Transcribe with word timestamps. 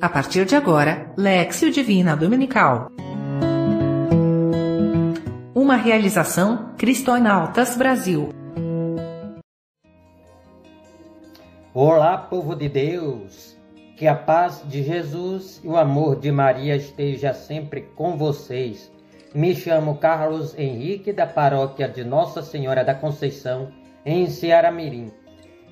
A 0.00 0.08
partir 0.08 0.44
de 0.44 0.54
agora, 0.54 1.12
Lexio 1.16 1.72
Divina 1.72 2.16
Dominical. 2.16 2.88
Uma 5.52 5.74
realização 5.74 6.72
Cristonautas 6.78 7.76
Brasil. 7.76 8.28
Olá, 11.74 12.16
povo 12.16 12.54
de 12.54 12.68
Deus! 12.68 13.56
Que 13.96 14.06
a 14.06 14.14
paz 14.14 14.62
de 14.66 14.84
Jesus 14.84 15.60
e 15.64 15.66
o 15.66 15.76
amor 15.76 16.20
de 16.20 16.30
Maria 16.30 16.76
esteja 16.76 17.34
sempre 17.34 17.80
com 17.96 18.16
vocês. 18.16 18.92
Me 19.34 19.52
chamo 19.52 19.98
Carlos 19.98 20.56
Henrique, 20.56 21.12
da 21.12 21.26
paróquia 21.26 21.88
de 21.88 22.04
Nossa 22.04 22.40
Senhora 22.40 22.84
da 22.84 22.94
Conceição, 22.94 23.72
em 24.06 24.28
Ceará 24.28 24.70
Mirim. 24.70 25.10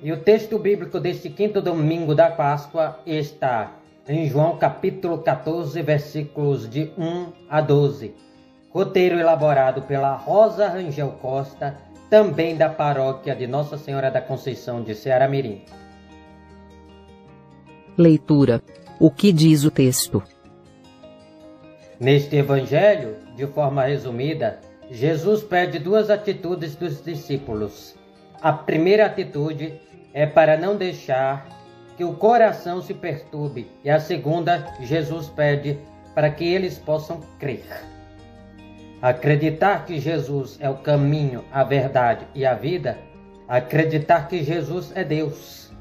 E 0.03 0.11
o 0.11 0.19
texto 0.19 0.59
bíblico 0.59 0.99
deste 0.99 1.29
quinto 1.29 1.61
domingo 1.61 2.13
da 2.13 2.29
Páscoa 2.29 2.99
está 3.05 3.77
em 4.07 4.25
João 4.27 4.57
capítulo 4.57 5.17
14, 5.17 5.81
versículos 5.81 6.69
de 6.69 6.91
1 6.97 7.27
a 7.49 7.59
12. 7.59 8.13
Roteiro 8.69 9.19
elaborado 9.19 9.81
pela 9.81 10.15
Rosa 10.15 10.67
Rangel 10.67 11.11
Costa, 11.21 11.77
também 12.09 12.55
da 12.55 12.69
paróquia 12.69 13.35
de 13.35 13.45
Nossa 13.47 13.77
Senhora 13.77 14.09
da 14.09 14.21
Conceição 14.21 14.81
de 14.81 14.95
Ceará 14.95 15.27
Mirim. 15.27 15.61
Leitura. 17.97 18.61
O 18.99 19.11
que 19.11 19.33
diz 19.33 19.65
o 19.65 19.71
texto? 19.71 20.23
Neste 21.99 22.37
evangelho, 22.37 23.17
de 23.35 23.45
forma 23.47 23.83
resumida, 23.83 24.59
Jesus 24.89 25.43
pede 25.43 25.79
duas 25.79 26.09
atitudes 26.09 26.75
dos 26.75 27.03
discípulos. 27.03 27.95
A 28.41 28.53
primeira 28.53 29.05
atitude 29.05 29.81
é 30.13 30.25
para 30.25 30.55
não 30.57 30.77
deixar 30.77 31.56
que 31.97 32.03
o 32.03 32.13
coração 32.13 32.81
se 32.81 32.93
perturbe. 32.93 33.67
E 33.83 33.89
a 33.89 33.99
segunda, 33.99 34.71
Jesus 34.79 35.27
pede 35.27 35.79
para 36.13 36.29
que 36.29 36.45
eles 36.45 36.77
possam 36.77 37.19
crer. 37.39 37.65
Acreditar 39.01 39.85
que 39.85 39.99
Jesus 39.99 40.57
é 40.59 40.69
o 40.69 40.75
caminho, 40.75 41.43
a 41.51 41.63
verdade 41.63 42.25
e 42.33 42.45
a 42.45 42.53
vida, 42.53 42.97
acreditar 43.47 44.27
que 44.27 44.43
Jesus 44.43 44.91
é 44.95 45.03
Deus. 45.03 45.71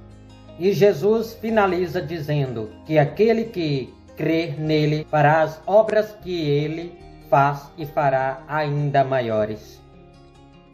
E 0.58 0.72
Jesus 0.72 1.34
finaliza 1.34 2.00
dizendo 2.00 2.70
que 2.86 2.98
aquele 2.98 3.44
que 3.44 3.92
crer 4.16 4.58
nele 4.58 5.06
fará 5.10 5.42
as 5.42 5.60
obras 5.66 6.12
que 6.22 6.48
ele 6.48 6.98
faz 7.28 7.70
e 7.76 7.84
fará 7.84 8.42
ainda 8.48 9.04
maiores. 9.04 9.80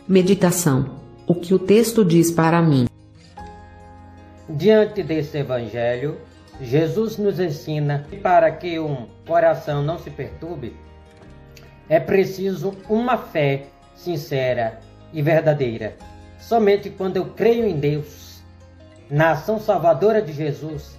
Meditação. 0.06 1.00
O 1.26 1.34
que 1.34 1.54
o 1.54 1.58
texto 1.58 2.04
diz 2.04 2.30
para 2.30 2.60
mim? 2.60 2.91
Diante 4.54 5.02
desse 5.02 5.38
evangelho, 5.38 6.18
Jesus 6.60 7.16
nos 7.16 7.40
ensina 7.40 8.04
que 8.10 8.18
para 8.18 8.50
que 8.50 8.78
um 8.78 9.06
coração 9.26 9.82
não 9.82 9.98
se 9.98 10.10
perturbe, 10.10 10.76
é 11.88 11.98
preciso 11.98 12.74
uma 12.86 13.16
fé 13.16 13.64
sincera 13.94 14.78
e 15.10 15.22
verdadeira. 15.22 15.96
Somente 16.38 16.90
quando 16.90 17.16
eu 17.16 17.26
creio 17.30 17.66
em 17.66 17.78
Deus, 17.78 18.42
na 19.10 19.30
ação 19.30 19.58
salvadora 19.58 20.20
de 20.20 20.34
Jesus, 20.34 20.98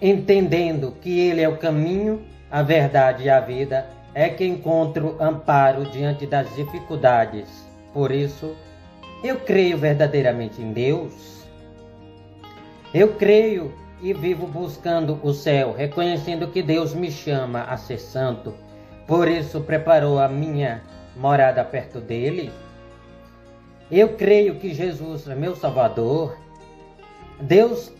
entendendo 0.00 0.96
que 1.02 1.20
Ele 1.20 1.42
é 1.42 1.48
o 1.48 1.58
caminho, 1.58 2.22
a 2.50 2.62
verdade 2.62 3.24
e 3.24 3.30
a 3.30 3.38
vida, 3.38 3.86
é 4.14 4.30
que 4.30 4.46
encontro 4.46 5.16
amparo 5.20 5.84
diante 5.90 6.26
das 6.26 6.48
dificuldades. 6.56 7.48
Por 7.92 8.10
isso, 8.10 8.56
eu 9.22 9.40
creio 9.40 9.76
verdadeiramente 9.76 10.62
em 10.62 10.72
Deus 10.72 11.36
eu 12.96 13.14
creio 13.14 13.74
e 14.00 14.12
vivo 14.12 14.46
buscando 14.46 15.18
o 15.22 15.32
céu, 15.32 15.74
reconhecendo 15.76 16.48
que 16.48 16.62
Deus 16.62 16.94
me 16.94 17.10
chama 17.10 17.62
a 17.62 17.76
ser 17.76 17.98
santo. 17.98 18.54
Por 19.06 19.28
isso 19.28 19.60
preparou 19.60 20.18
a 20.18 20.28
minha 20.28 20.82
morada 21.16 21.64
perto 21.64 22.00
dele. 22.00 22.50
Eu 23.90 24.10
creio 24.10 24.56
que 24.56 24.72
Jesus 24.72 25.28
é 25.28 25.34
meu 25.34 25.54
Salvador. 25.54 26.36
Deus 27.40 27.92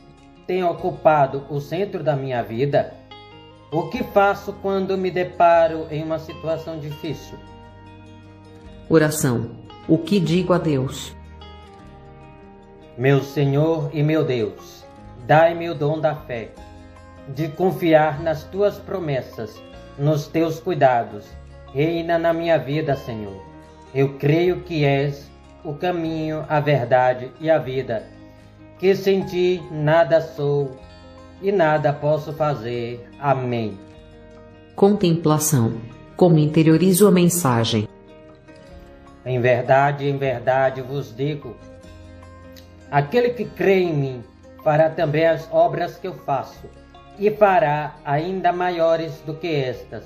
tem 0.47 0.65
ocupado 0.65 1.45
o 1.51 1.61
centro 1.61 2.03
da 2.03 2.17
minha 2.17 2.43
vida. 2.43 2.95
O 3.71 3.89
que 3.89 4.03
faço 4.03 4.53
quando 4.63 4.97
me 4.97 5.11
deparo 5.11 5.87
em 5.91 6.03
uma 6.03 6.19
situação 6.19 6.79
difícil? 6.79 7.37
Oração. 8.89 9.51
O 9.89 9.99
que 9.99 10.19
digo 10.19 10.53
a 10.53 10.59
Deus? 10.59 11.15
Meu 12.97 13.21
Senhor 13.21 13.91
e 13.93 14.03
meu 14.03 14.25
Deus, 14.25 14.86
Dai-me 15.25 15.71
o 15.71 15.75
dom 15.75 16.01
da 16.01 16.15
fé, 16.15 16.51
de 17.29 17.49
confiar 17.49 18.21
nas 18.21 18.45
tuas 18.45 18.79
promessas, 18.79 19.61
nos 19.99 20.27
teus 20.27 20.61
cuidados. 20.61 21.25
Reina 21.73 22.19
na 22.19 22.33
minha 22.33 22.59
vida, 22.59 22.97
Senhor. 22.97 23.43
Eu 23.95 24.15
creio 24.19 24.61
que 24.63 24.85
és 24.85 25.31
o 25.65 25.75
caminho, 25.75 26.45
a 26.49 26.61
verdade 26.61 27.31
e 27.41 27.51
a 27.51 27.59
vida, 27.59 28.05
que 28.79 28.95
sem 28.95 29.25
ti 29.25 29.63
nada 29.71 30.21
sou 30.21 30.77
e 31.43 31.51
nada 31.51 31.93
posso 31.93 32.33
fazer. 32.33 33.09
Amém. 33.19 33.79
Contemplação. 34.75 35.75
Como 36.17 36.39
interiorizo 36.39 37.07
a 37.07 37.11
mensagem? 37.11 37.89
Em 39.25 39.41
verdade, 39.41 40.09
em 40.09 40.17
verdade 40.17 40.81
vos 40.81 41.15
digo: 41.15 41.57
aquele 42.91 43.31
que 43.31 43.45
crê 43.45 43.81
em 43.81 43.93
mim, 43.93 44.25
fará 44.67 44.91
também 44.91 45.25
as 45.25 45.49
obras 45.53 45.97
que 45.97 46.09
eu 46.09 46.15
faço, 46.15 46.69
e 47.21 47.31
fará 47.31 47.95
ainda 48.05 48.53
maiores 48.53 49.23
do 49.25 49.33
que 49.33 49.47
estas, 49.47 50.03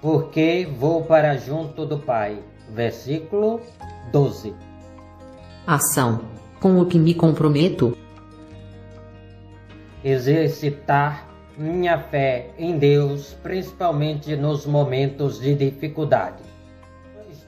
porque 0.00 0.66
vou 0.78 1.02
para 1.02 1.36
junto 1.36 1.84
do 1.84 1.98
Pai. 1.98 2.38
Versículo 2.70 3.60
12. 4.10 4.54
Ação. 5.66 6.22
Com 6.60 6.80
o 6.80 6.86
que 6.86 6.98
me 6.98 7.12
comprometo? 7.12 7.94
Exercitar 10.02 11.28
minha 11.58 11.98
fé 11.98 12.52
em 12.56 12.78
Deus, 12.78 13.36
principalmente 13.42 14.34
nos 14.34 14.64
momentos 14.64 15.38
de 15.38 15.54
dificuldade. 15.54 16.42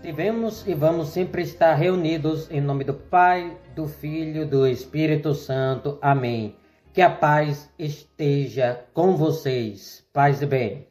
Estivemos 0.02 0.66
e 0.66 0.74
vamos 0.74 1.10
sempre 1.10 1.42
estar 1.42 1.74
reunidos 1.74 2.50
em 2.50 2.60
nome 2.60 2.82
do 2.82 2.92
Pai, 2.92 3.56
do 3.72 3.86
Filho, 3.86 4.44
do 4.44 4.66
Espírito 4.66 5.32
Santo. 5.32 5.96
Amém. 6.02 6.56
Que 6.92 7.00
a 7.00 7.08
paz 7.08 7.72
esteja 7.78 8.84
com 8.92 9.16
vocês. 9.16 10.04
Paz 10.12 10.42
e 10.42 10.46
bem. 10.46 10.88